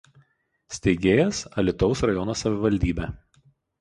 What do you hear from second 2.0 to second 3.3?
rajono savivaldybė.